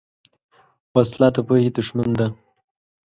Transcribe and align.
وسله 0.95 1.27
د 1.35 1.37
پوهې 1.47 1.69
دښمن 1.75 2.09
ده 2.19 2.27